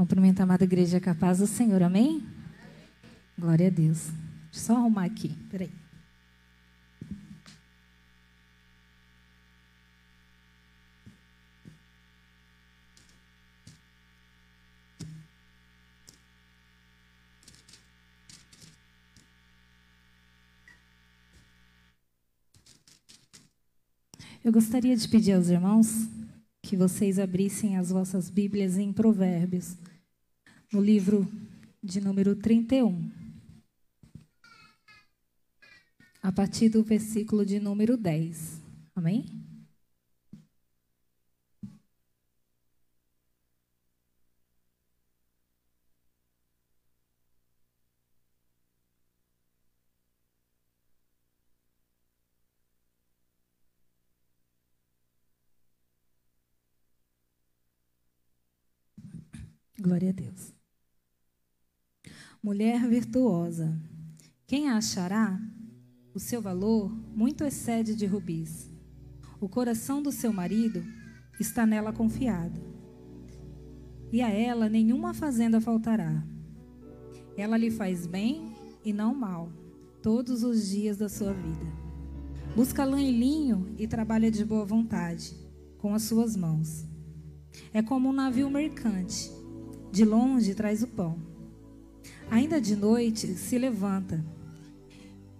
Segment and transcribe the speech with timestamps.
[0.00, 2.26] Cumprimento a amada igreja capaz do Senhor, amém?
[3.38, 4.06] Glória a Deus.
[4.50, 5.70] Deixa eu só arrumar aqui, peraí.
[24.42, 26.08] Eu gostaria de pedir aos irmãos
[26.62, 29.76] que vocês abrissem as vossas Bíblias em Provérbios,
[30.72, 31.28] no livro
[31.82, 33.10] de número 31.
[36.22, 38.60] A partir do versículo de número 10.
[38.94, 39.26] Amém?
[59.78, 60.59] Glória a Deus.
[62.42, 63.78] Mulher virtuosa,
[64.46, 65.38] quem a achará?
[66.14, 68.72] O seu valor muito excede de rubis.
[69.38, 70.82] O coração do seu marido
[71.38, 72.58] está nela confiado.
[74.10, 76.24] E a ela nenhuma fazenda faltará.
[77.36, 79.52] Ela lhe faz bem e não mal,
[80.02, 81.66] todos os dias da sua vida.
[82.56, 85.36] Busca lã e linho e trabalha de boa vontade,
[85.76, 86.86] com as suas mãos.
[87.70, 89.30] É como um navio mercante
[89.92, 91.29] de longe traz o pão.
[92.30, 94.24] Ainda de noite se levanta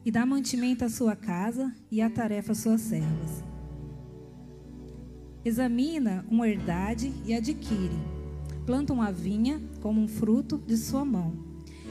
[0.04, 3.44] e dá mantimento à sua casa e a tarefa suas servas.
[5.44, 7.96] Examina uma herdade e adquire.
[8.66, 11.32] Planta uma vinha como um fruto de sua mão.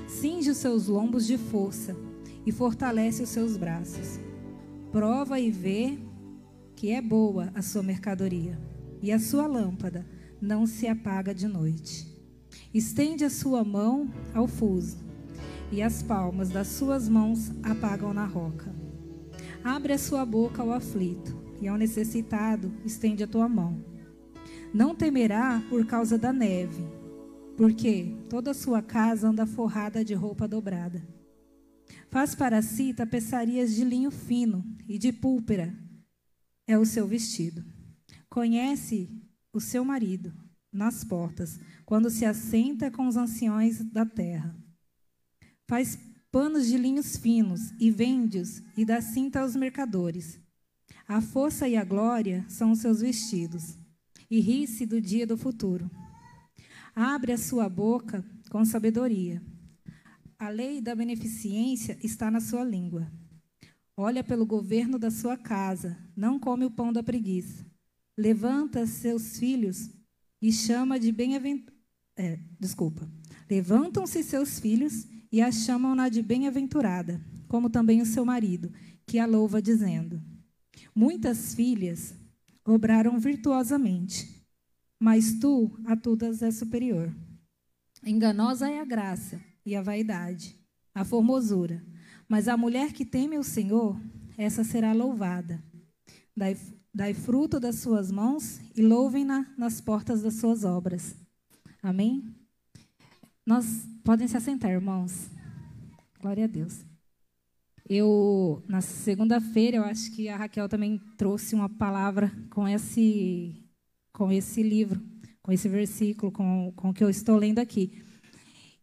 [0.06, 1.96] Cinge os seus lombos de força
[2.46, 4.20] e fortalece os seus braços.
[4.92, 5.98] Prova e vê
[6.76, 8.60] que é boa a sua mercadoria,
[9.02, 10.06] e a sua lâmpada
[10.42, 12.09] não se apaga de noite.
[12.74, 14.98] Estende a sua mão ao fuso,
[15.72, 18.74] e as palmas das suas mãos apagam na roca.
[19.64, 23.84] Abre a sua boca ao aflito, e ao necessitado estende a tua mão.
[24.74, 26.84] Não temerá por causa da neve,
[27.58, 31.06] porque toda a sua casa anda forrada de roupa dobrada.
[32.10, 35.76] Faz para si tapeçarias de linho fino e de púlpera
[36.66, 37.64] é o seu vestido.
[38.30, 39.10] Conhece
[39.52, 40.32] o seu marido
[40.72, 44.56] nas portas, quando se assenta com os anciões da terra.
[45.68, 45.98] Faz
[46.32, 50.40] panos de linhos finos e vende-os e dá cinta aos mercadores.
[51.08, 53.78] A força e a glória são os seus vestidos,
[54.30, 55.90] e ri-se do dia do futuro.
[56.96, 59.42] Abre a sua boca com sabedoria.
[60.38, 63.12] A lei da beneficência está na sua língua.
[63.98, 67.66] Olha pelo governo da sua casa, não come o pão da preguiça.
[68.18, 69.90] Levanta seus filhos
[70.42, 71.78] e chama de bem-aventurada.
[72.16, 73.10] É, desculpa.
[73.50, 78.72] Levantam-se seus filhos e a chamam-na de bem-aventurada, como também o seu marido,
[79.08, 80.22] que a louva, dizendo:
[80.94, 82.14] Muitas filhas
[82.66, 84.46] obraram virtuosamente,
[85.00, 87.14] mas tu a todas és superior.
[88.06, 90.56] Enganosa é a graça e a vaidade,
[90.94, 91.84] a formosura,
[92.28, 94.00] mas a mulher que teme o Senhor,
[94.38, 95.64] essa será louvada.
[96.36, 96.56] Dai
[96.94, 101.16] Dai fruto das suas mãos e louvem-na nas portas das suas obras.
[101.84, 102.24] Amém?
[103.46, 105.30] Nós podem se assentar, irmãos.
[106.20, 106.84] Glória a Deus.
[107.88, 113.64] Eu na segunda-feira, eu acho que a Raquel também trouxe uma palavra com esse
[114.12, 115.02] com esse livro,
[115.42, 118.04] com esse versículo, com, com o que eu estou lendo aqui.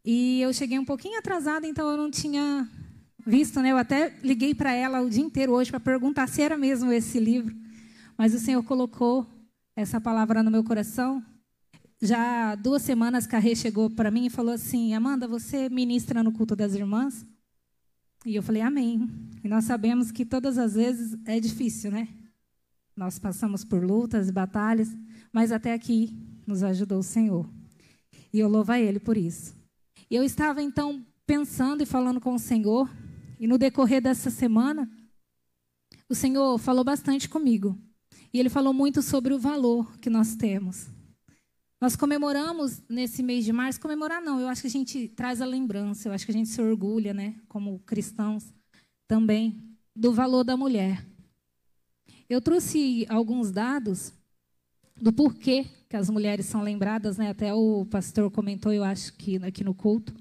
[0.05, 2.69] E eu cheguei um pouquinho atrasada, então eu não tinha
[3.27, 3.73] visto, né?
[3.73, 7.19] Eu até liguei para ela o dia inteiro hoje para perguntar se era mesmo esse
[7.19, 7.66] livro.
[8.17, 9.27] Mas o Senhor colocou
[9.75, 11.25] essa palavra no meu coração.
[12.01, 16.57] Já duas semanas, Carrê chegou para mim e falou assim: Amanda, você ministra no culto
[16.57, 17.27] das irmãs?
[18.25, 19.09] E eu falei: Amém.
[19.45, 22.09] E nós sabemos que todas as vezes é difícil, né?
[22.97, 24.89] Nós passamos por lutas e batalhas,
[25.31, 26.17] mas até aqui
[26.47, 27.49] nos ajudou o Senhor.
[28.33, 29.55] E eu louvo a Ele por isso.
[30.11, 32.91] E eu estava então pensando e falando com o Senhor,
[33.39, 34.91] e no decorrer dessa semana,
[36.09, 37.79] o Senhor falou bastante comigo.
[38.33, 40.89] E ele falou muito sobre o valor que nós temos.
[41.81, 45.47] Nós comemoramos nesse mês de março, comemorar não, eu acho que a gente traz a
[45.47, 48.53] lembrança, eu acho que a gente se orgulha, né, como cristãos
[49.07, 49.63] também,
[49.95, 51.07] do valor da mulher.
[52.29, 54.13] Eu trouxe alguns dados
[55.01, 57.31] do porquê que as mulheres são lembradas, né?
[57.31, 60.13] Até o pastor comentou, eu acho que aqui no culto,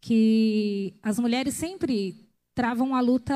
[0.00, 3.34] que as mulheres sempre travam uma luta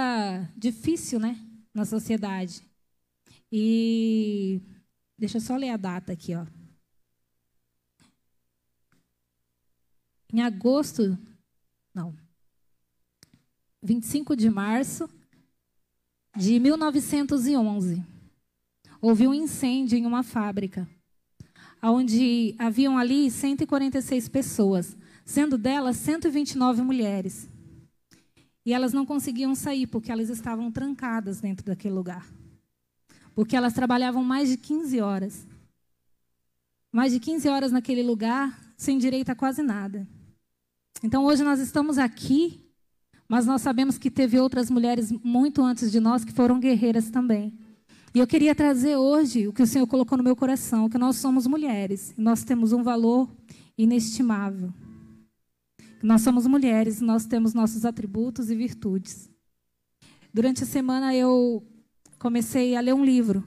[0.56, 1.38] difícil, né,
[1.74, 2.62] na sociedade.
[3.50, 4.60] E
[5.16, 6.46] deixa eu só ler a data aqui, ó.
[10.36, 11.16] em agosto,
[11.94, 12.14] não,
[13.82, 15.08] 25 de março
[16.36, 18.04] de 1911,
[19.00, 20.86] houve um incêndio em uma fábrica,
[21.82, 24.94] onde haviam ali 146 pessoas,
[25.24, 27.48] sendo delas 129 mulheres.
[28.64, 32.26] E elas não conseguiam sair porque elas estavam trancadas dentro daquele lugar.
[33.36, 35.46] Porque elas trabalhavam mais de 15 horas.
[36.90, 40.08] Mais de 15 horas naquele lugar, sem direito a quase nada.
[41.02, 42.64] Então hoje nós estamos aqui,
[43.28, 47.52] mas nós sabemos que teve outras mulheres muito antes de nós que foram guerreiras também.
[48.14, 51.16] E eu queria trazer hoje o que o Senhor colocou no meu coração, que nós
[51.16, 53.28] somos mulheres nós temos um valor
[53.76, 54.72] inestimável.
[56.02, 59.28] Nós somos mulheres, nós temos nossos atributos e virtudes.
[60.32, 61.62] Durante a semana eu
[62.26, 63.44] comecei a ler um livro.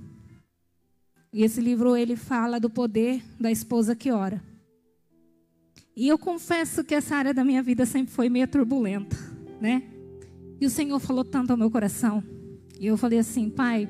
[1.33, 4.41] E esse livro ele fala do poder da esposa que ora.
[5.93, 9.17] E eu confesso que essa área da minha vida sempre foi meio turbulenta,
[9.59, 9.83] né?
[10.61, 12.23] E o Senhor falou tanto ao meu coração.
[12.79, 13.89] E eu falei assim, pai,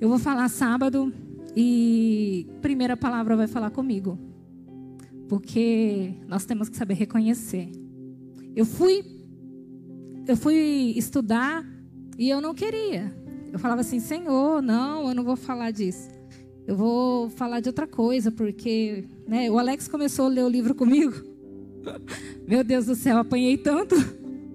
[0.00, 1.12] eu vou falar sábado
[1.56, 4.16] e primeira palavra vai falar comigo.
[5.28, 7.68] Porque nós temos que saber reconhecer.
[8.54, 9.04] Eu fui
[10.28, 11.66] eu fui estudar
[12.16, 13.23] e eu não queria.
[13.54, 16.10] Eu falava assim, Senhor, não, eu não vou falar disso.
[16.66, 20.74] Eu vou falar de outra coisa, porque né, o Alex começou a ler o livro
[20.74, 21.14] comigo.
[22.48, 23.94] Meu Deus do céu, apanhei tanto.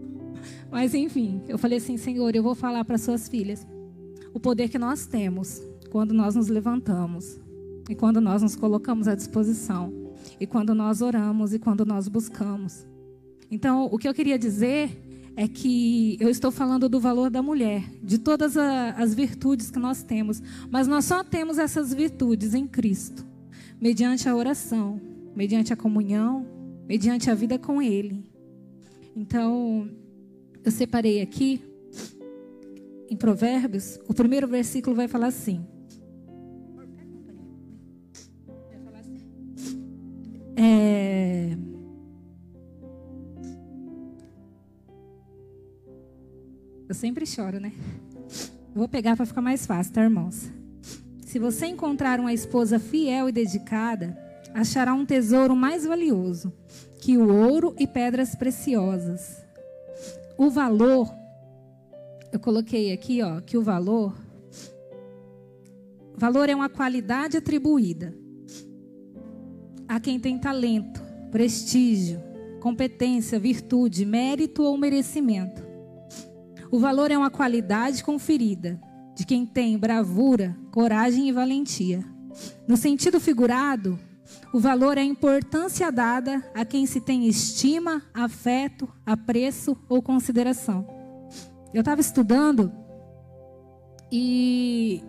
[0.69, 3.66] Mas enfim, eu falei assim, Senhor, eu vou falar para suas filhas
[4.34, 7.40] o poder que nós temos quando nós nos levantamos
[7.90, 9.94] e quando nós nos colocamos à disposição
[10.42, 12.86] e quando nós oramos e quando nós buscamos.
[13.50, 14.92] Então, o que eu queria dizer
[15.41, 19.80] é que eu estou falando do valor da mulher, de todas a, as virtudes que
[19.80, 23.25] nós temos, mas nós só temos essas virtudes em Cristo,
[23.80, 25.00] mediante a oração,
[25.33, 26.45] mediante a comunhão,
[26.86, 28.21] mediante a vida com Ele.
[29.15, 29.89] Então,
[30.62, 31.63] eu separei aqui,
[33.09, 35.65] em Provérbios, o primeiro versículo vai falar assim.
[40.57, 41.57] É,
[46.89, 47.71] Eu sempre choro, né?
[48.74, 50.50] Vou pegar para ficar mais fácil, tá, irmãos?
[51.21, 54.18] Se você encontrar uma esposa fiel e dedicada,
[54.56, 56.51] achará um tesouro mais valioso
[57.00, 59.38] que o ouro e pedras preciosas.
[60.36, 61.13] O valor,
[62.31, 64.18] eu coloquei aqui, ó, que o valor,
[66.15, 68.15] valor é uma qualidade atribuída
[69.88, 71.00] a quem tem talento,
[71.30, 72.19] prestígio,
[72.59, 75.69] competência, virtude, mérito ou merecimento
[76.71, 78.80] o valor é uma qualidade conferida
[79.16, 82.06] de quem tem bravura, coragem e valentia.
[82.68, 84.00] No sentido figurado,
[84.54, 90.88] o valor é a importância dada a quem se tem estima, afeto, apreço ou consideração.
[91.74, 92.71] Eu estava estudando
[94.12, 95.04] e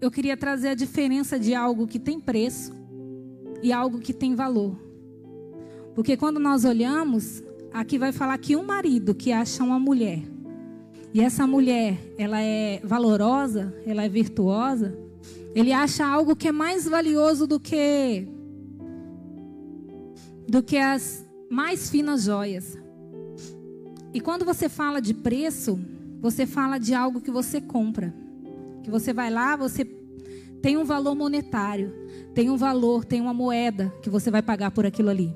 [0.00, 2.72] eu queria trazer a diferença de algo que tem preço
[3.62, 4.78] e algo que tem valor.
[5.94, 10.35] Porque quando nós olhamos, aqui vai falar que um marido que acha uma mulher
[11.12, 14.96] e essa mulher, ela é valorosa, ela é virtuosa,
[15.54, 18.28] ele acha algo que é mais valioso do que
[20.48, 22.78] do que as mais finas joias.
[24.12, 25.78] E quando você fala de preço,
[26.20, 28.14] você fala de algo que você compra.
[28.82, 29.84] Que você vai lá, você
[30.62, 31.92] tem um valor monetário,
[32.34, 35.34] tem um valor, tem uma moeda que você vai pagar por aquilo ali.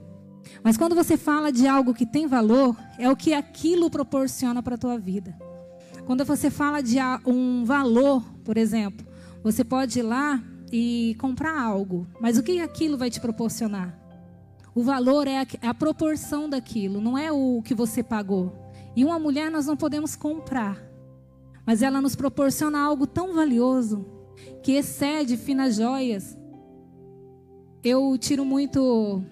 [0.63, 4.75] Mas quando você fala de algo que tem valor, é o que aquilo proporciona para
[4.75, 5.37] a tua vida.
[6.11, 9.07] Quando você fala de um valor, por exemplo,
[9.45, 13.97] você pode ir lá e comprar algo, mas o que aquilo vai te proporcionar?
[14.75, 18.53] O valor é a, é a proporção daquilo, não é o que você pagou.
[18.97, 20.83] E uma mulher nós não podemos comprar,
[21.65, 24.05] mas ela nos proporciona algo tão valioso
[24.65, 26.37] que excede finas joias.
[27.85, 29.23] Eu tiro muito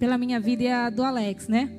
[0.00, 1.70] pela minha vida e a do Alex, né?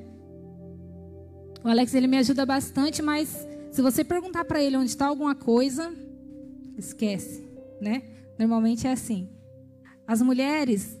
[1.62, 3.46] O Alex ele me ajuda bastante, mas
[3.76, 5.92] se você perguntar para ele onde está alguma coisa,
[6.78, 7.46] esquece,
[7.78, 8.02] né?
[8.38, 9.28] Normalmente é assim.
[10.06, 10.98] As mulheres,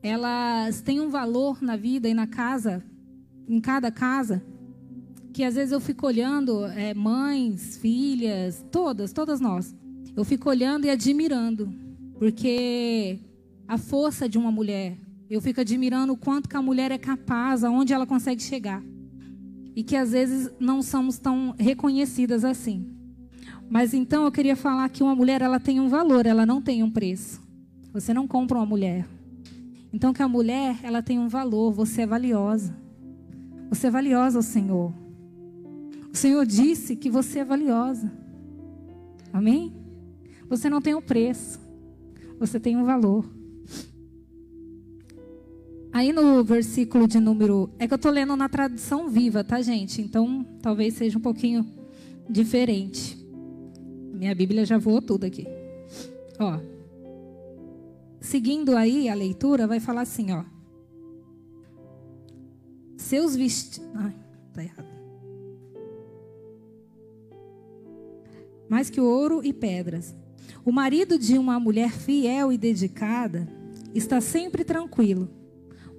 [0.00, 2.80] elas têm um valor na vida e na casa,
[3.48, 4.40] em cada casa,
[5.32, 9.74] que às vezes eu fico olhando, é, mães, filhas, todas, todas nós.
[10.14, 11.74] Eu fico olhando e admirando,
[12.20, 13.18] porque
[13.66, 14.96] a força de uma mulher,
[15.28, 18.80] eu fico admirando o quanto que a mulher é capaz, aonde ela consegue chegar
[19.74, 22.86] e que às vezes não somos tão reconhecidas assim.
[23.70, 26.82] Mas então eu queria falar que uma mulher ela tem um valor, ela não tem
[26.82, 27.40] um preço.
[27.92, 29.06] Você não compra uma mulher.
[29.92, 32.76] Então que a mulher ela tem um valor, você é valiosa.
[33.70, 34.92] Você é valiosa ao Senhor.
[36.12, 38.12] O Senhor disse que você é valiosa.
[39.32, 39.72] Amém?
[40.48, 41.58] Você não tem um preço.
[42.38, 43.24] Você tem um valor.
[45.92, 47.70] Aí no versículo de número.
[47.78, 50.00] É que eu estou lendo na tradução viva, tá, gente?
[50.00, 51.66] Então talvez seja um pouquinho
[52.28, 53.18] diferente.
[54.14, 55.46] Minha Bíblia já voou tudo aqui.
[56.38, 56.58] Ó.
[58.20, 60.44] Seguindo aí a leitura, vai falar assim, ó.
[62.96, 63.90] Seus vestidos.
[63.94, 64.14] Ai,
[64.54, 64.92] tá errado.
[68.68, 70.14] Mais que ouro e pedras.
[70.64, 73.46] O marido de uma mulher fiel e dedicada
[73.94, 75.28] está sempre tranquilo,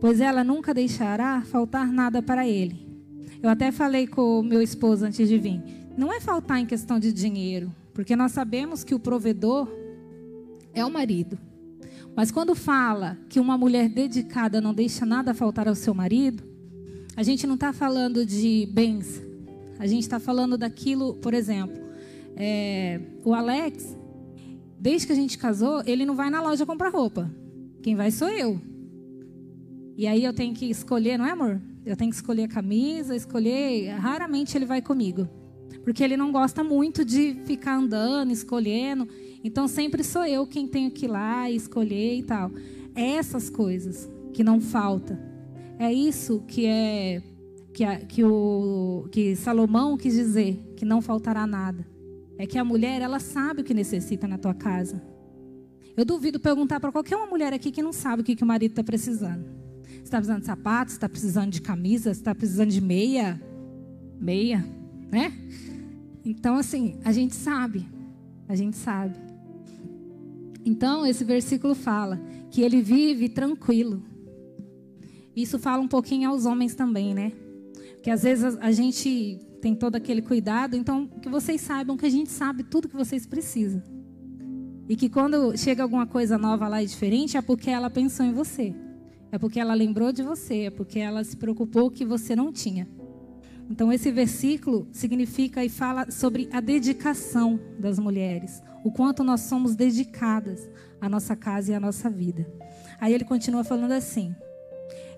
[0.04, 2.86] pois ela nunca deixará faltar nada para ele.
[3.42, 5.62] Eu até falei com o meu esposo antes de vir.
[5.98, 9.66] Não é faltar em questão de dinheiro, porque nós sabemos que o provedor
[10.74, 11.40] é o marido.
[12.14, 16.44] Mas quando fala que uma mulher dedicada não deixa nada faltar ao seu marido,
[17.16, 19.24] a gente não está falando de bens.
[19.80, 21.82] A gente está falando daquilo, por exemplo,
[22.36, 23.98] é, o Alex,
[24.78, 27.32] desde que a gente casou, ele não vai na loja comprar roupa.
[27.82, 28.73] Quem vai sou eu.
[29.96, 31.62] E aí eu tenho que escolher, não é, amor?
[31.86, 33.90] Eu tenho que escolher a camisa, escolher.
[33.96, 35.28] Raramente ele vai comigo.
[35.84, 39.08] Porque ele não gosta muito de ficar andando, escolhendo.
[39.44, 42.52] Então sempre sou eu quem tenho que ir lá escolher e tal.
[42.96, 45.20] É essas coisas que não falta.
[45.78, 47.22] É isso que é
[47.74, 51.86] que, a, que, o, que Salomão quis dizer, que não faltará nada.
[52.38, 55.02] É que a mulher, ela sabe o que necessita na tua casa.
[55.98, 58.48] Eu duvido perguntar para qualquer uma mulher aqui que não sabe o que, que o
[58.48, 59.63] marido está precisando.
[60.04, 63.42] Está precisando de sapatos, está precisando de camisa, está precisando de meia.
[64.20, 64.66] Meia,
[65.12, 65.34] né?
[66.24, 67.88] Então, assim, a gente sabe.
[68.48, 69.16] A gente sabe.
[70.66, 74.04] Então, esse versículo fala que ele vive tranquilo.
[75.36, 77.32] Isso fala um pouquinho aos homens também, né?
[78.02, 82.10] Que às vezes a, gente tem todo aquele cuidado, então que vocês saibam que a
[82.10, 83.82] gente sabe tudo que vocês precisam.
[84.88, 88.34] E que quando chega alguma coisa nova lá e diferente, é porque ela pensou em
[88.34, 88.76] você.
[89.34, 92.88] É porque ela lembrou de você, é porque ela se preocupou que você não tinha.
[93.68, 99.76] Então esse versículo significa e fala sobre a dedicação das mulheres, o quanto nós somos
[99.76, 100.70] dedicadas
[101.02, 102.46] à nossa casa e à nossa vida.
[103.02, 104.36] Aí ele continua falando assim: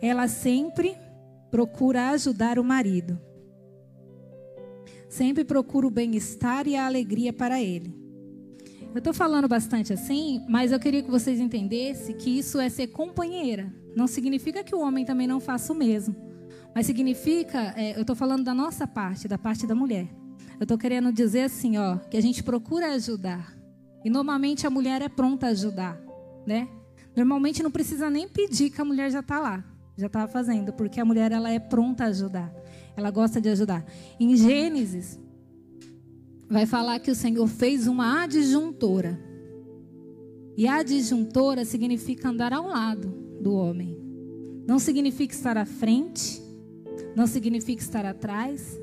[0.01, 0.95] ela sempre
[1.51, 3.19] procura ajudar o marido.
[5.09, 8.04] Sempre procura o bem-estar e a alegria para ele.
[8.95, 12.87] Eu estou falando bastante assim, mas eu queria que vocês entendessem que isso é ser
[12.87, 13.69] companheira.
[13.93, 16.15] Não significa que o homem também não faça o mesmo.
[16.73, 20.07] Mas significa, é, eu estou falando da nossa parte, da parte da mulher.
[20.57, 23.53] Eu estou querendo dizer assim, ó, que a gente procura ajudar.
[24.05, 25.99] E normalmente a mulher é pronta a ajudar,
[26.47, 26.69] né?
[27.13, 29.61] Normalmente não precisa nem pedir que a mulher já está lá
[29.97, 32.53] já estava fazendo, porque a mulher ela é pronta a ajudar.
[32.95, 33.85] Ela gosta de ajudar.
[34.19, 35.19] Em Gênesis
[36.49, 39.19] vai falar que o Senhor fez uma adjuntora.
[40.57, 43.09] E adjuntora significa andar ao lado
[43.41, 43.97] do homem.
[44.67, 46.41] Não significa estar à frente,
[47.15, 48.79] não significa estar atrás,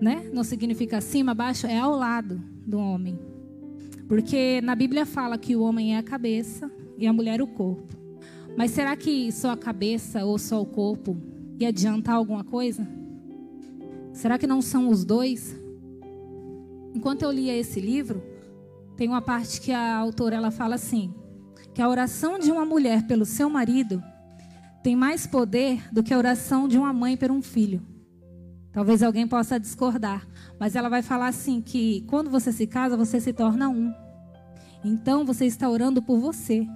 [0.00, 0.28] né?
[0.32, 3.18] Não significa acima, abaixo, é ao lado do homem.
[4.08, 7.96] Porque na Bíblia fala que o homem é a cabeça e a mulher o corpo.
[8.56, 11.16] Mas será que só a cabeça ou só o corpo
[11.58, 12.86] ia adiantar alguma coisa?
[14.12, 15.61] Será que não são os dois?
[16.94, 18.22] Enquanto eu lia esse livro,
[18.96, 21.14] tem uma parte que a autora ela fala assim:
[21.74, 24.02] que a oração de uma mulher pelo seu marido
[24.82, 27.82] tem mais poder do que a oração de uma mãe por um filho.
[28.72, 30.26] Talvez alguém possa discordar,
[30.58, 33.92] mas ela vai falar assim que quando você se casa, você se torna um.
[34.84, 36.66] Então você está orando por você.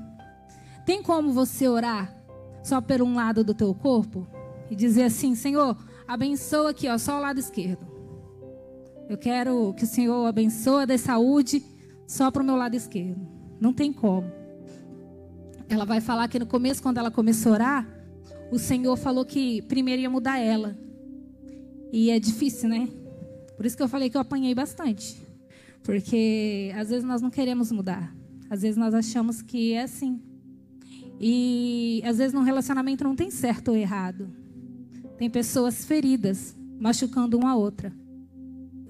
[0.84, 2.14] Tem como você orar
[2.62, 4.26] só por um lado do teu corpo
[4.70, 7.95] e dizer assim, Senhor, abençoa aqui, ó, só o lado esquerdo.
[9.08, 11.62] Eu quero que o Senhor abençoe, dê saúde
[12.06, 13.20] só para o meu lado esquerdo.
[13.60, 14.30] Não tem como.
[15.68, 17.88] Ela vai falar que no começo, quando ela começou a orar,
[18.50, 20.76] o Senhor falou que primeiro ia mudar ela.
[21.92, 22.88] E é difícil, né?
[23.56, 25.16] Por isso que eu falei que eu apanhei bastante.
[25.82, 28.14] Porque às vezes nós não queremos mudar.
[28.50, 30.20] Às vezes nós achamos que é assim.
[31.20, 34.28] E às vezes no relacionamento não tem certo ou errado.
[35.16, 37.92] Tem pessoas feridas, machucando uma a outra.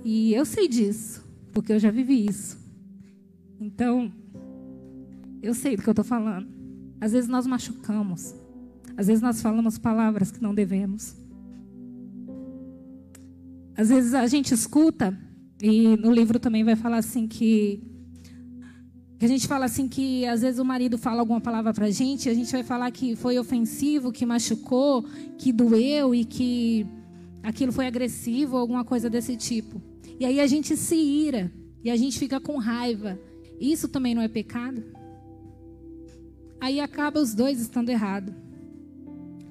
[0.08, 2.56] E eu sei disso, porque eu já vivi isso.
[3.58, 4.12] Então,
[5.42, 6.46] eu sei do que eu estou falando.
[7.00, 8.32] Às vezes nós machucamos.
[8.96, 11.16] Às vezes nós falamos palavras que não devemos.
[13.76, 15.18] Às vezes a gente escuta,
[15.60, 17.82] e no livro também vai falar assim que
[19.18, 22.28] Que a gente fala assim que às vezes o marido fala alguma palavra pra gente,
[22.28, 25.04] a gente vai falar que foi ofensivo, que machucou,
[25.36, 26.86] que doeu e que
[27.42, 29.80] aquilo foi agressivo, alguma coisa desse tipo.
[30.18, 33.18] E aí a gente se ira e a gente fica com raiva.
[33.60, 34.82] Isso também não é pecado?
[36.60, 38.34] Aí acaba os dois estando errado.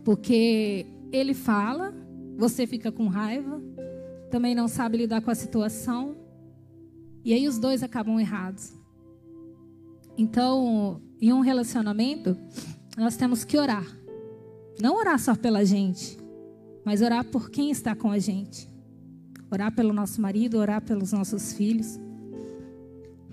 [0.04, 1.94] Porque ele fala,
[2.38, 3.62] você fica com raiva,
[4.30, 6.16] também não sabe lidar com a situação,
[7.24, 8.74] e aí os dois acabam errados.
[10.18, 12.38] Então, em um relacionamento,
[12.98, 13.86] nós temos que orar.
[14.80, 16.18] Não orar só pela gente,
[16.84, 18.70] mas orar por quem está com a gente.
[19.56, 21.98] Orar pelo nosso marido, orar pelos nossos filhos.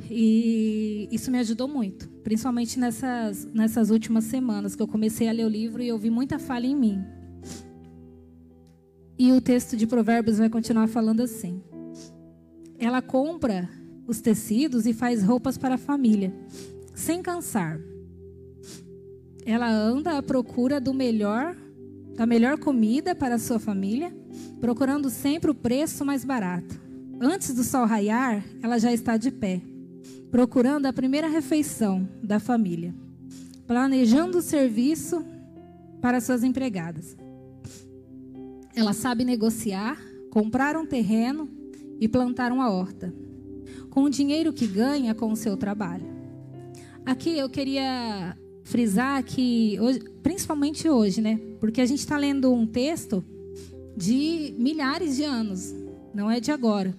[0.09, 5.45] E isso me ajudou muito, principalmente nessas, nessas últimas semanas que eu comecei a ler
[5.45, 7.05] o livro e eu vi muita falha em mim.
[9.19, 11.61] E o texto de Provérbios vai continuar falando assim:
[12.79, 13.69] Ela compra
[14.07, 16.33] os tecidos e faz roupas para a família,
[16.95, 17.81] sem cansar.
[19.45, 21.57] Ela anda à procura do melhor,
[22.15, 24.15] da melhor comida para a sua família,
[24.61, 26.81] procurando sempre o preço mais barato.
[27.21, 29.63] Antes do sol raiar, ela já está de pé
[30.33, 32.95] procurando a primeira refeição da família,
[33.67, 35.23] planejando o serviço
[36.01, 37.15] para suas empregadas.
[38.75, 41.51] Ela sabe negociar, comprar um terreno
[42.01, 43.15] e plantar uma horta,
[43.91, 46.07] com o dinheiro que ganha com o seu trabalho.
[47.05, 48.35] Aqui eu queria
[48.65, 51.39] frisar que, hoje, principalmente hoje, né?
[51.61, 53.23] Porque a gente está lendo um texto
[54.05, 55.75] de milhares de anos,
[56.15, 56.95] não é de agora.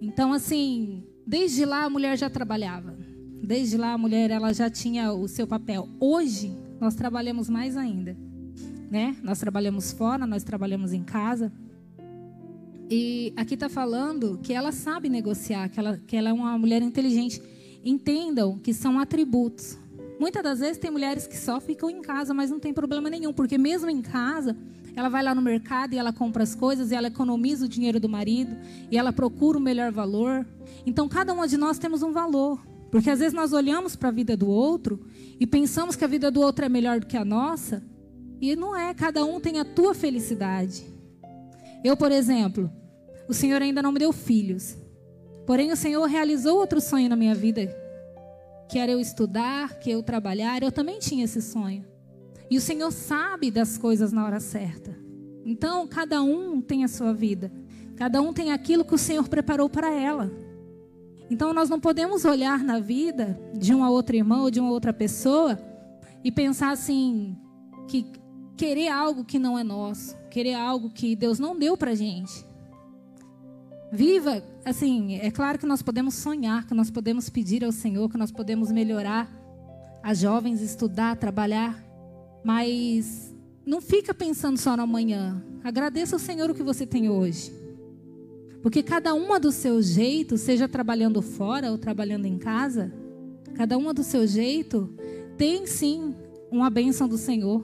[0.00, 2.96] Então, assim, Desde lá a mulher já trabalhava.
[3.42, 5.86] Desde lá a mulher ela já tinha o seu papel.
[6.00, 8.16] Hoje nós trabalhamos mais ainda,
[8.90, 9.14] né?
[9.22, 11.52] Nós trabalhamos fora, nós trabalhamos em casa.
[12.90, 16.80] E aqui está falando que ela sabe negociar, que ela, que ela é uma mulher
[16.80, 17.42] inteligente.
[17.84, 19.78] Entendam que são atributos.
[20.18, 23.34] Muitas das vezes tem mulheres que só ficam em casa, mas não tem problema nenhum,
[23.34, 24.56] porque mesmo em casa
[24.94, 27.98] ela vai lá no mercado e ela compra as coisas, e ela economiza o dinheiro
[28.00, 28.56] do marido,
[28.90, 30.46] e ela procura o melhor valor.
[30.84, 32.58] Então, cada uma de nós temos um valor.
[32.90, 35.06] Porque às vezes nós olhamos para a vida do outro
[35.38, 37.82] e pensamos que a vida do outro é melhor do que a nossa,
[38.40, 40.86] e não é, cada um tem a tua felicidade.
[41.84, 42.70] Eu, por exemplo,
[43.28, 44.76] o Senhor ainda não me deu filhos.
[45.46, 47.68] Porém, o Senhor realizou outro sonho na minha vida,
[48.68, 50.62] que era eu estudar, que eu trabalhar.
[50.62, 51.84] Eu também tinha esse sonho.
[52.50, 54.96] E o Senhor sabe das coisas na hora certa.
[55.44, 57.52] Então, cada um tem a sua vida.
[57.96, 60.30] Cada um tem aquilo que o Senhor preparou para ela.
[61.30, 64.92] Então, nós não podemos olhar na vida de uma outra irmã ou de uma outra
[64.92, 65.58] pessoa
[66.24, 67.36] e pensar assim,
[67.86, 68.06] que
[68.56, 72.46] querer algo que não é nosso, querer algo que Deus não deu para gente.
[73.90, 78.18] Viva, assim, é claro que nós podemos sonhar, que nós podemos pedir ao Senhor, que
[78.18, 79.30] nós podemos melhorar
[80.02, 81.82] as jovens, estudar, trabalhar,
[82.48, 83.30] mas
[83.66, 85.44] não fica pensando só no amanhã.
[85.62, 87.52] Agradeça ao Senhor o que você tem hoje.
[88.62, 92.90] Porque cada uma do seu jeito, seja trabalhando fora ou trabalhando em casa,
[93.52, 94.88] cada uma do seu jeito
[95.36, 96.14] tem sim
[96.50, 97.62] uma bênção do Senhor.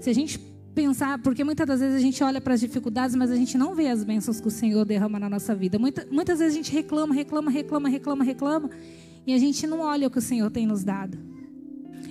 [0.00, 0.38] Se a gente
[0.74, 3.74] pensar, porque muitas das vezes a gente olha para as dificuldades, mas a gente não
[3.74, 5.78] vê as bênçãos que o Senhor derrama na nossa vida.
[5.78, 8.70] Muita, muitas vezes a gente reclama, reclama, reclama, reclama, reclama,
[9.26, 11.29] e a gente não olha o que o Senhor tem nos dado.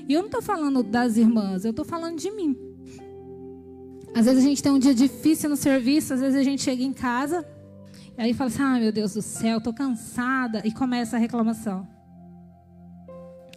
[0.09, 2.57] E eu não estou falando das irmãs, eu estou falando de mim.
[4.15, 6.81] Às vezes a gente tem um dia difícil no serviço, às vezes a gente chega
[6.81, 7.45] em casa
[8.17, 10.61] e aí fala assim: ah, meu Deus do céu, estou cansada.
[10.65, 11.87] E começa a reclamação.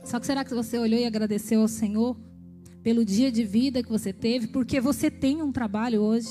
[0.05, 2.17] Só que será que você olhou e agradeceu ao Senhor
[2.83, 4.49] pelo dia de vida que você teve?
[4.49, 6.29] Porque você tem um trabalho hoje.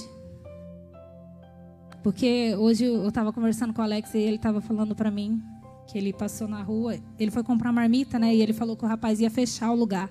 [2.03, 5.41] Porque hoje eu estava conversando com o Alex e ele estava falando para mim
[5.87, 8.33] que ele passou na rua, ele foi comprar marmita, né?
[8.33, 10.09] E ele falou que o rapaz ia fechar o lugar.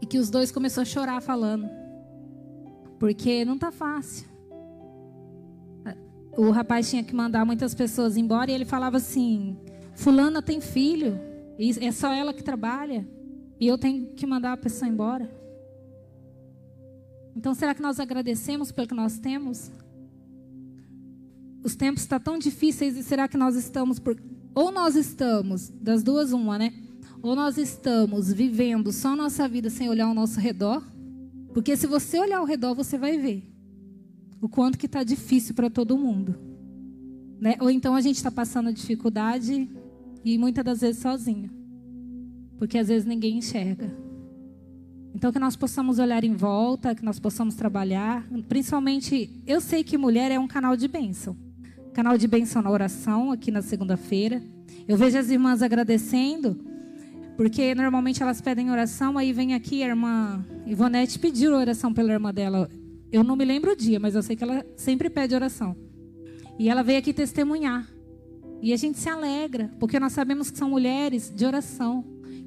[0.00, 1.68] E que os dois começaram a chorar falando.
[2.98, 4.26] Porque não tá fácil.
[6.36, 9.56] O rapaz tinha que mandar muitas pessoas embora e ele falava assim:
[9.94, 11.20] Fulana tem filho,
[11.58, 13.06] e é só ela que trabalha,
[13.60, 15.30] e eu tenho que mandar a pessoa embora.
[17.36, 19.70] Então, será que nós agradecemos pelo que nós temos?
[21.64, 24.20] Os tempos estão tão difíceis e será que nós estamos por
[24.54, 26.72] ou nós estamos das duas uma, né?
[27.22, 30.86] Ou nós estamos vivendo só nossa vida sem olhar ao nosso redor?
[31.52, 33.50] Porque se você olhar ao redor, você vai ver
[34.40, 36.36] o quanto que está difícil para todo mundo,
[37.40, 37.56] né?
[37.60, 39.68] Ou então a gente está passando dificuldade
[40.22, 41.50] e muitas das vezes sozinho,
[42.58, 43.90] porque às vezes ninguém enxerga.
[45.14, 49.96] Então que nós possamos olhar em volta, que nós possamos trabalhar, principalmente eu sei que
[49.96, 51.43] mulher é um canal de bênção
[51.94, 54.42] canal de bênção na oração aqui na segunda-feira.
[54.86, 56.58] Eu vejo as irmãs agradecendo,
[57.36, 62.34] porque normalmente elas pedem oração, aí vem aqui a irmã Ivonete pedir oração pela irmã
[62.34, 62.68] dela.
[63.12, 65.76] Eu não me lembro o dia, mas eu sei que ela sempre pede oração.
[66.58, 67.88] E ela veio aqui testemunhar.
[68.60, 72.04] E a gente se alegra, porque nós sabemos que são mulheres de oração,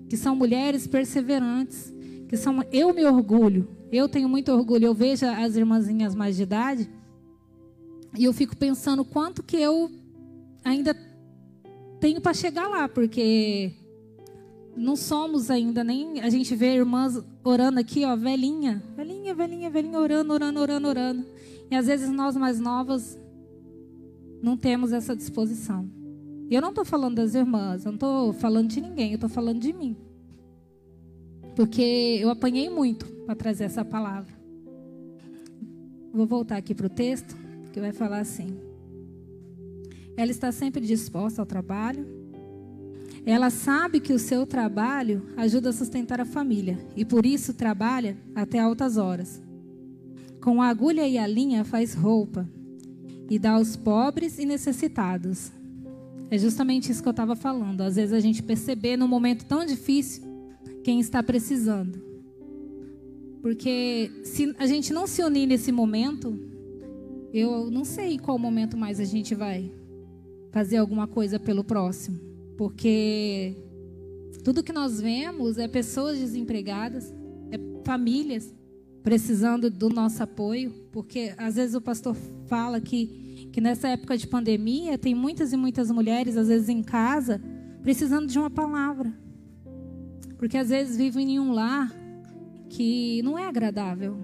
[0.10, 1.94] que são mulheres perseverantes,
[2.28, 3.70] que são eu me orgulho.
[3.90, 4.88] Eu tenho muito orgulho.
[4.88, 6.90] Eu vejo as irmãzinhas mais de idade
[8.16, 9.92] e eu fico pensando quanto que eu
[10.64, 10.96] ainda
[12.00, 13.74] tenho para chegar lá, porque
[14.76, 20.00] não somos ainda nem a gente vê irmãs orando aqui, ó, velhinha, velhinha, velhinha, velhinha
[20.00, 21.26] orando, orando, orando, orando.
[21.70, 23.20] E às vezes nós mais novas
[24.42, 25.90] não temos essa disposição.
[26.50, 29.30] E eu não estou falando das irmãs, eu não estou falando de ninguém, eu estou
[29.30, 29.98] falando de mim.
[31.56, 31.82] Porque
[32.22, 34.32] eu apanhei muito para trazer essa palavra.
[36.14, 37.36] Vou voltar aqui para o texto,
[37.72, 38.58] que vai falar assim.
[40.16, 42.06] Ela está sempre disposta ao trabalho.
[43.26, 48.18] Ela sabe que o seu trabalho ajuda a sustentar a família e por isso trabalha
[48.34, 49.42] até altas horas.
[50.42, 52.48] Com a agulha e a linha faz roupa
[53.30, 55.52] e dá aos pobres e necessitados.
[56.32, 57.82] É justamente isso que eu estava falando.
[57.82, 60.24] Às vezes a gente perceber num momento tão difícil
[60.84, 62.02] quem está precisando.
[63.42, 66.47] Porque se a gente não se unir nesse momento,
[67.34, 69.72] eu não sei qual momento mais a gente vai
[70.52, 72.20] fazer alguma coisa pelo próximo.
[72.58, 73.56] Porque
[74.44, 77.14] tudo que nós vemos é pessoas desempregadas,
[77.52, 78.54] é famílias
[79.04, 82.16] precisando do nosso apoio, porque às vezes o pastor
[82.48, 86.84] fala que, que nessa época de pandemia tem muitas e muitas mulheres, às vezes em
[86.84, 87.42] casa,
[87.82, 89.14] precisando de uma palavra.
[90.38, 91.90] Porque às vezes vivem em um lar
[92.70, 94.18] que não é agradável.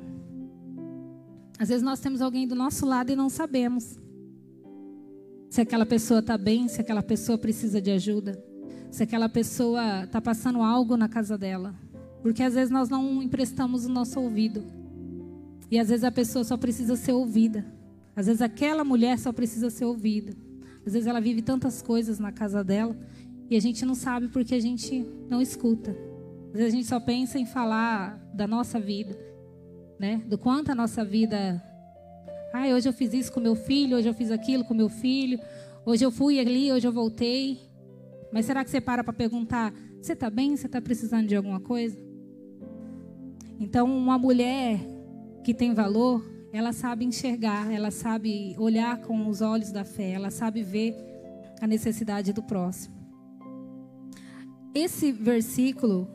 [1.64, 3.98] Às vezes nós temos alguém do nosso lado e não sabemos
[5.50, 8.38] se aquela pessoa está bem, se aquela pessoa precisa de ajuda,
[8.92, 11.74] se aquela pessoa está passando algo na casa dela.
[12.22, 14.62] Porque às vezes nós não emprestamos o nosso ouvido.
[15.72, 17.66] E às vezes a pessoa só precisa ser ouvida.
[18.14, 20.36] Às vezes aquela mulher só precisa ser ouvida.
[20.86, 22.94] Às vezes ela vive tantas coisas na casa dela
[23.50, 25.96] e a gente não sabe porque a gente não escuta.
[26.48, 29.18] Às vezes a gente só pensa em falar da nossa vida,
[30.00, 30.22] né?
[30.26, 31.62] Do quanto a nossa vida.
[32.54, 35.40] Ai, hoje eu fiz isso com meu filho, hoje eu fiz aquilo com meu filho,
[35.86, 37.60] hoje eu fui ali, hoje eu voltei.
[38.32, 40.56] Mas será que você para para perguntar: você está bem?
[40.56, 41.98] Você está precisando de alguma coisa?
[43.60, 44.80] Então, uma mulher
[45.44, 50.30] que tem valor, ela sabe enxergar, ela sabe olhar com os olhos da fé, ela
[50.30, 50.96] sabe ver
[51.62, 52.94] a necessidade do próximo.
[54.76, 56.10] Esse versículo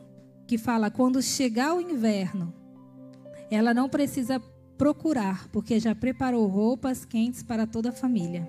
[0.45, 2.53] que fala quando chegar o inverno,
[3.51, 4.39] ela não precisa
[4.77, 8.47] procurar, porque já preparou roupas quentes para toda a família.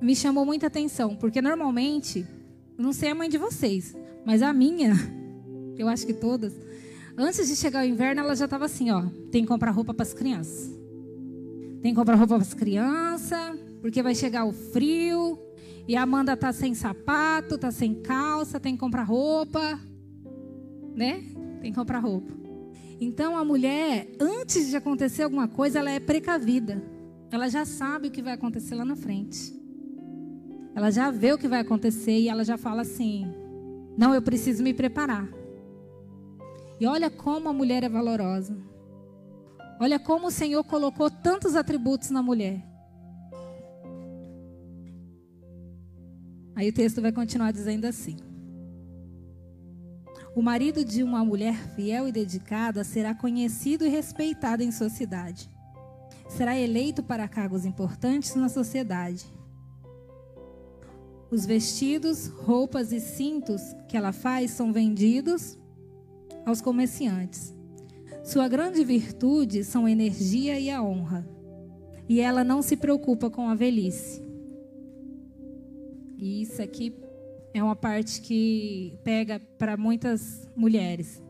[0.00, 2.26] Me chamou muita atenção, porque normalmente,
[2.78, 4.94] não sei a mãe de vocês, mas a minha,
[5.76, 6.54] eu acho que todas,
[7.22, 10.04] Antes de chegar o inverno, ela já estava assim, ó, tem que comprar roupa para
[10.04, 10.70] as crianças.
[11.82, 15.38] Tem que comprar roupa para as crianças, porque vai chegar o frio,
[15.86, 19.78] e a Amanda tá sem sapato, tá sem calça, tem que comprar roupa,
[20.94, 21.22] né?
[21.60, 22.39] Tem que comprar roupa.
[23.00, 26.82] Então a mulher, antes de acontecer alguma coisa, ela é precavida.
[27.30, 29.58] Ela já sabe o que vai acontecer lá na frente.
[30.74, 33.26] Ela já vê o que vai acontecer e ela já fala assim:
[33.96, 35.26] "Não, eu preciso me preparar".
[36.78, 38.56] E olha como a mulher é valorosa.
[39.80, 42.62] Olha como o Senhor colocou tantos atributos na mulher.
[46.54, 48.16] Aí o texto vai continuar dizendo assim:
[50.40, 55.50] O marido de uma mulher fiel e dedicada será conhecido e respeitado em sua cidade.
[56.30, 59.26] Será eleito para cargos importantes na sociedade.
[61.30, 65.58] Os vestidos, roupas e cintos que ela faz são vendidos
[66.46, 67.54] aos comerciantes.
[68.24, 71.28] Sua grande virtude são a energia e a honra.
[72.08, 74.22] E ela não se preocupa com a velhice.
[76.16, 76.94] E isso aqui
[77.52, 81.22] é uma parte que pega para muitas mulheres.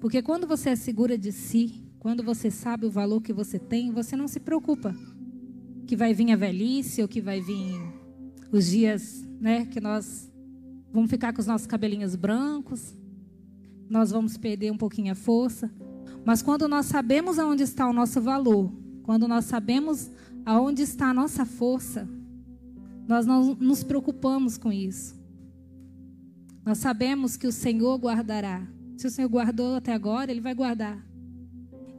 [0.00, 3.90] Porque quando você é segura de si, quando você sabe o valor que você tem,
[3.90, 4.94] você não se preocupa
[5.86, 7.80] que vai vir a velhice ou que vai vir
[8.50, 10.30] os dias, né, que nós
[10.92, 12.96] vamos ficar com os nossos cabelinhos brancos,
[13.88, 15.70] nós vamos perder um pouquinho a força.
[16.24, 18.72] Mas quando nós sabemos aonde está o nosso valor,
[19.04, 20.10] quando nós sabemos
[20.44, 22.08] aonde está a nossa força,
[23.06, 25.15] nós não nos preocupamos com isso.
[26.66, 28.66] Nós sabemos que o Senhor guardará.
[28.96, 30.98] Se o Senhor guardou até agora, Ele vai guardar.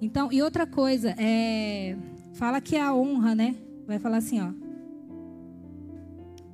[0.01, 1.95] Então, e outra coisa, é,
[2.33, 3.55] fala que a honra, né?
[3.87, 4.51] Vai falar assim, ó.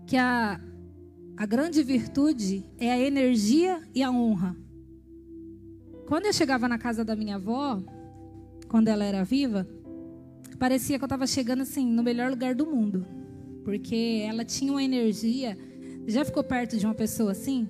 [0.06, 0.62] Que a,
[1.36, 4.56] a grande virtude é a energia e a honra.
[6.08, 7.82] Quando eu chegava na casa da minha avó,
[8.68, 9.68] quando ela era viva,
[10.60, 13.08] parecia que eu estava chegando assim no melhor lugar do mundo,
[13.64, 15.58] porque ela tinha uma energia.
[16.06, 17.68] Já ficou perto de uma pessoa assim?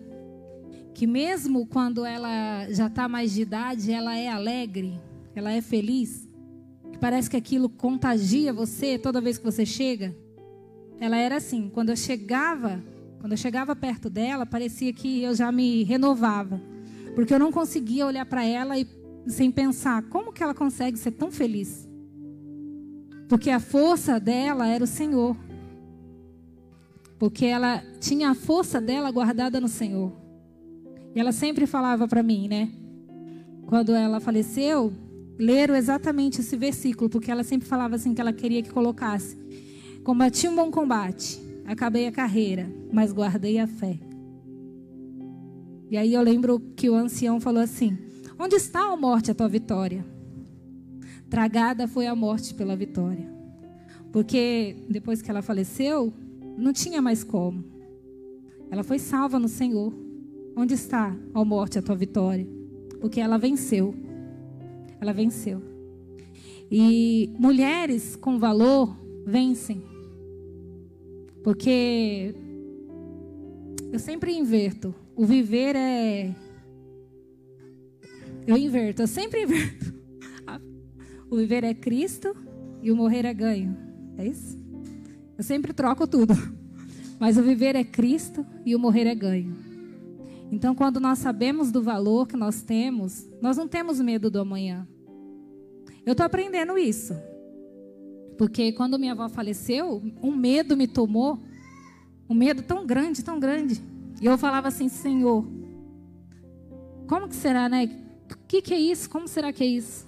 [0.94, 5.00] Que mesmo quando ela já está mais de idade, ela é alegre,
[5.36, 6.30] ela é feliz,
[6.92, 10.16] que parece que aquilo contagia você toda vez que você chega.
[11.00, 12.82] Ela era assim, quando eu chegava,
[13.20, 16.62] quando eu chegava perto dela, parecia que eu já me renovava.
[17.16, 18.88] Porque eu não conseguia olhar para ela e
[19.28, 21.88] sem pensar, como que ela consegue ser tão feliz?
[23.28, 25.36] Porque a força dela era o Senhor.
[27.18, 30.23] Porque ela tinha a força dela guardada no Senhor.
[31.16, 32.72] E ela sempre falava para mim, né?
[33.68, 34.92] Quando ela faleceu,
[35.38, 39.38] leram exatamente esse versículo, porque ela sempre falava assim que ela queria que colocasse:
[40.04, 44.00] Combati um bom combate, acabei a carreira, mas guardei a fé.
[45.90, 47.98] E aí eu lembro que o ancião falou assim:
[48.40, 50.06] Onde está, a morte, a tua vitória?
[51.30, 53.32] Tragada foi a morte pela vitória.
[54.12, 56.14] Porque depois que ela faleceu,
[56.58, 57.64] não tinha mais como.
[58.70, 59.94] Ela foi salva no Senhor.
[60.56, 62.48] Onde está, ó morte, a tua vitória?
[63.02, 63.96] Porque ela venceu.
[65.02, 65.62] Ela venceu.
[66.72, 69.84] E mulheres com valor vencem.
[71.44, 72.34] Porque
[73.92, 74.94] eu sempre inverto.
[75.16, 76.34] O viver é.
[78.48, 79.94] Eu inverto, eu sempre inverto.
[81.30, 82.36] O viver é Cristo
[82.80, 83.76] e o morrer é ganho.
[84.20, 84.56] É isso?
[85.36, 86.36] Eu sempre troco tudo.
[87.20, 89.73] Mas o viver é Cristo e o morrer é ganho.
[90.54, 94.88] Então, quando nós sabemos do valor que nós temos, nós não temos medo do amanhã.
[96.06, 97.16] Eu estou aprendendo isso.
[98.38, 101.40] Porque quando minha avó faleceu, um medo me tomou.
[102.30, 103.82] Um medo tão grande, tão grande.
[104.22, 105.44] E eu falava assim, Senhor,
[107.08, 107.90] como que será, né?
[108.32, 109.10] O que, que é isso?
[109.10, 110.08] Como será que é isso?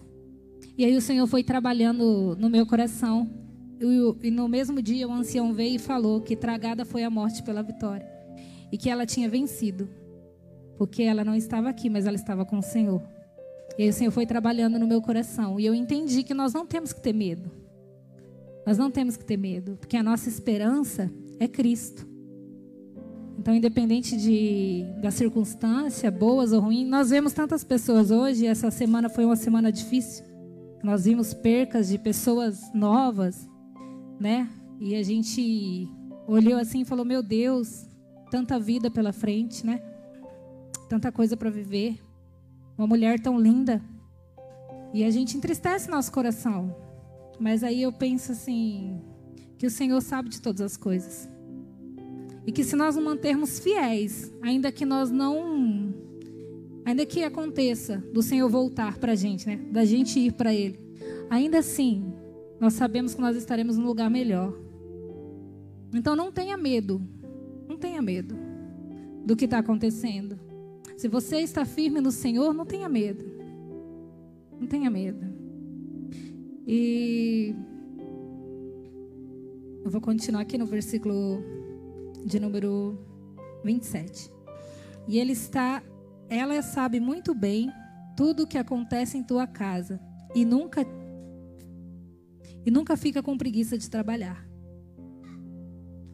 [0.78, 3.28] E aí o Senhor foi trabalhando no meu coração.
[3.82, 7.42] E, e no mesmo dia o ancião veio e falou que tragada foi a morte
[7.42, 8.08] pela vitória.
[8.72, 10.05] E que ela tinha vencido.
[10.78, 13.02] Porque ela não estava aqui, mas ela estava com o Senhor.
[13.78, 15.60] E aí o Senhor foi trabalhando no meu coração.
[15.60, 17.52] E eu entendi que nós não temos que ter medo.
[18.66, 19.78] Nós não temos que ter medo.
[19.78, 22.08] Porque a nossa esperança é Cristo.
[23.38, 28.48] Então, independente de, da circunstância, boas ou ruins, nós vemos tantas pessoas hoje.
[28.48, 30.26] Essa semana foi uma semana difícil.
[30.84, 33.48] Nós vimos percas de pessoas novas,
[34.20, 34.50] né?
[34.80, 35.88] E a gente
[36.28, 37.88] olhou assim e falou: Meu Deus,
[38.32, 39.82] tanta vida pela frente, né?
[40.88, 42.00] Tanta coisa para viver.
[42.78, 43.82] Uma mulher tão linda.
[44.94, 46.76] E a gente entristece nosso coração.
[47.40, 49.02] Mas aí eu penso assim:
[49.58, 51.30] que o Senhor sabe de todas as coisas.
[52.46, 55.94] E que se nós não mantermos fiéis, ainda que nós não.
[56.86, 59.58] Ainda que aconteça do Senhor voltar para a gente, né?
[59.72, 60.80] Da gente ir para Ele.
[61.30, 62.14] Ainda assim,
[62.60, 64.54] nós sabemos que nós estaremos num lugar melhor.
[65.94, 67.02] Então não tenha medo.
[67.68, 68.36] Não tenha medo
[69.26, 70.40] do que está acontecendo.
[70.98, 73.26] Se você está firme no Senhor, não tenha medo.
[74.60, 75.26] Não tenha medo.
[76.66, 77.54] E
[79.84, 81.44] eu vou continuar aqui no versículo
[82.26, 82.98] de número
[83.64, 84.32] 27.
[85.08, 85.84] E ele está,
[86.30, 87.72] ela sabe muito bem
[88.16, 90.00] tudo o que acontece em tua casa
[90.34, 90.86] e nunca
[92.66, 94.44] e nunca fica com preguiça de trabalhar.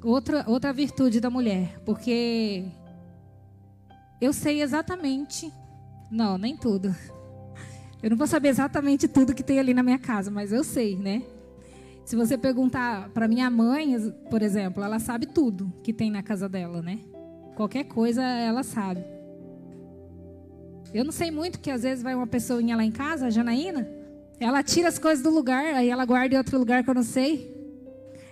[0.04, 2.66] Outra outra virtude da mulher, porque
[4.22, 5.52] eu sei exatamente,
[6.12, 6.96] não, nem tudo.
[8.04, 10.96] Eu não vou saber exatamente tudo que tem ali na minha casa, mas eu sei,
[10.96, 11.24] né?
[12.06, 16.48] Se você perguntar para minha mãe, por exemplo, ela sabe tudo que tem na casa
[16.48, 17.00] dela, né?
[17.56, 19.04] Qualquer coisa ela sabe.
[20.94, 23.88] Eu não sei muito que às vezes vai uma pessoinha lá em casa, a Janaína,
[24.40, 27.04] ela tira as coisas do lugar, aí ela guarda em outro lugar que eu não
[27.04, 27.50] sei.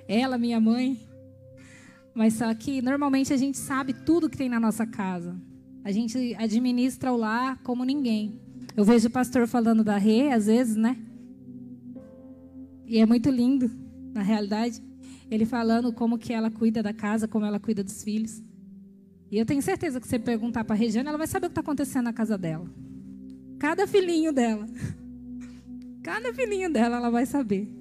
[0.08, 1.00] Ela, minha mãe.
[2.14, 5.40] Mas só que normalmente a gente sabe tudo que tem na nossa casa.
[5.84, 8.40] A gente administra o lar como ninguém.
[8.76, 10.98] Eu vejo o pastor falando da Rê, às vezes, né?
[12.86, 13.70] E é muito lindo,
[14.14, 14.82] na realidade,
[15.30, 18.42] ele falando como que ela cuida da casa, como ela cuida dos filhos.
[19.32, 21.50] E eu tenho certeza que se você perguntar para a Regiane, ela vai saber o
[21.50, 22.66] que está acontecendo na casa dela.
[23.60, 24.66] Cada filhinho dela.
[26.02, 27.72] Cada filhinho dela, ela vai saber.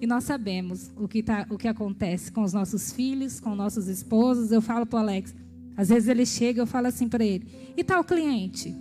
[0.00, 3.86] E nós sabemos o que, tá, o que acontece com os nossos filhos, com nossos
[3.86, 4.50] esposos.
[4.50, 5.34] Eu falo para o Alex,
[5.76, 8.74] às vezes ele chega, eu falo assim para ele: e tal cliente?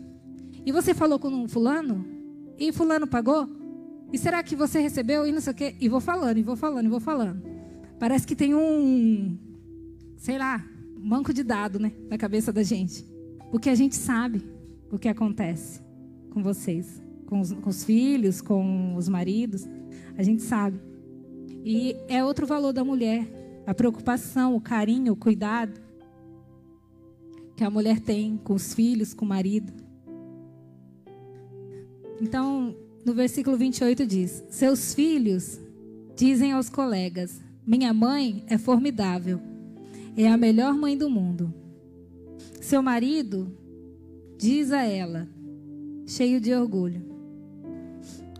[0.65, 2.05] E você falou com um fulano?
[2.57, 3.47] E fulano pagou?
[4.11, 5.25] E será que você recebeu?
[5.25, 5.75] E não sei o quê.
[5.79, 7.41] E vou falando, e vou falando, e vou falando.
[7.99, 9.37] Parece que tem um,
[10.17, 10.63] sei lá,
[10.97, 13.03] banco de dado, né, na cabeça da gente.
[13.51, 14.43] Porque a gente sabe
[14.91, 15.81] o que acontece
[16.29, 19.67] com vocês, com os, com os filhos, com os maridos.
[20.17, 20.79] A gente sabe.
[21.65, 23.27] E é outro valor da mulher,
[23.65, 25.81] a preocupação, o carinho, o cuidado
[27.55, 29.71] que a mulher tem com os filhos, com o marido.
[32.21, 35.59] Então, no versículo 28 diz: Seus filhos
[36.15, 39.39] dizem aos colegas: Minha mãe é formidável,
[40.15, 41.53] é a melhor mãe do mundo.
[42.61, 43.55] Seu marido
[44.37, 45.27] diz a ela,
[46.07, 47.01] cheio de orgulho: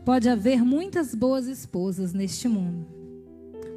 [0.05, 2.87] Pode haver muitas boas esposas neste mundo,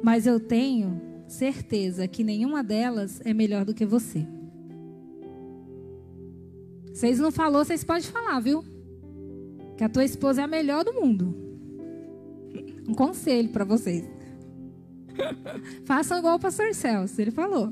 [0.01, 4.25] mas eu tenho certeza que nenhuma delas é melhor do que você.
[6.97, 8.63] Vocês não falou, vocês podem falar, viu?
[9.77, 11.31] Que a tua esposa é a melhor do mundo.
[12.89, 14.03] Um conselho para vocês.
[15.85, 17.71] Façam igual o pastor Celso, ele falou.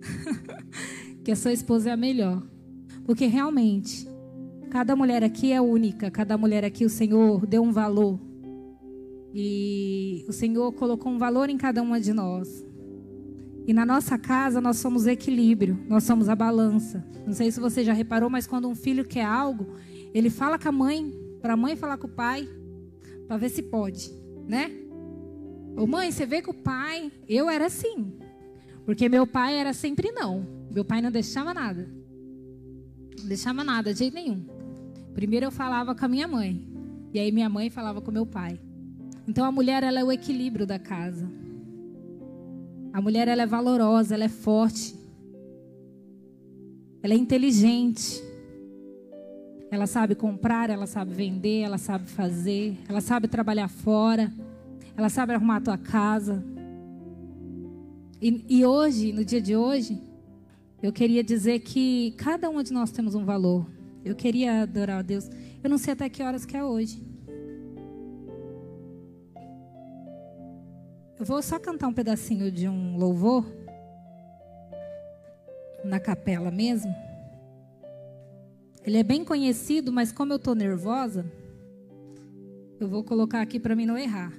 [1.22, 2.42] que a sua esposa é a melhor.
[3.04, 4.08] Porque realmente,
[4.70, 8.18] cada mulher aqui é única, cada mulher aqui o Senhor deu um valor.
[9.34, 12.64] E o Senhor colocou um valor em cada uma de nós.
[13.66, 17.04] E na nossa casa nós somos equilíbrio, nós somos a balança.
[17.26, 19.74] Não sei se você já reparou, mas quando um filho quer algo,
[20.12, 22.48] ele fala com a mãe, para a mãe falar com o pai,
[23.26, 24.12] para ver se pode,
[24.46, 24.70] né?
[25.76, 28.12] Ô mãe, você vê com o pai, eu era assim.
[28.84, 30.46] Porque meu pai era sempre não.
[30.70, 31.88] Meu pai não deixava nada.
[33.18, 34.44] Não deixava nada, de jeito nenhum.
[35.14, 36.68] Primeiro eu falava com a minha mãe.
[37.12, 38.60] E aí minha mãe falava com meu pai.
[39.26, 41.30] Então a mulher ela é o equilíbrio da casa.
[42.92, 44.94] A mulher ela é valorosa, ela é forte.
[47.02, 48.22] Ela é inteligente.
[49.70, 54.30] Ela sabe comprar, ela sabe vender, ela sabe fazer, ela sabe trabalhar fora,
[54.94, 56.44] ela sabe arrumar a tua casa.
[58.20, 59.98] E, e hoje, no dia de hoje,
[60.82, 63.66] eu queria dizer que cada uma de nós temos um valor.
[64.04, 65.30] Eu queria adorar a Deus.
[65.64, 67.11] Eu não sei até que horas que é hoje.
[71.22, 73.46] Eu vou só cantar um pedacinho de um louvor
[75.84, 76.92] na capela mesmo.
[78.84, 81.24] Ele é bem conhecido, mas como eu estou nervosa,
[82.80, 84.32] eu vou colocar aqui para mim não errar.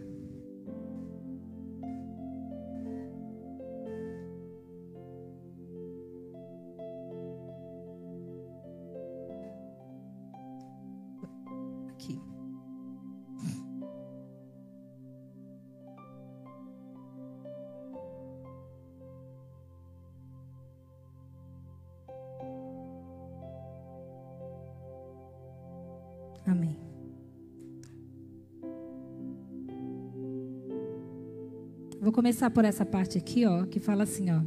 [32.04, 34.42] Vou começar por essa parte aqui, ó, que fala assim, ó.